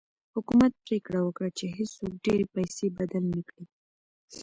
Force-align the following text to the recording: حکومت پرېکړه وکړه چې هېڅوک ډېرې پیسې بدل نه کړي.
حکومت 0.35 0.73
پرېکړه 0.85 1.19
وکړه 1.23 1.49
چې 1.57 1.65
هېڅوک 1.77 2.13
ډېرې 2.25 2.45
پیسې 2.55 2.85
بدل 2.97 3.23
نه 3.35 3.41
کړي. 3.49 3.65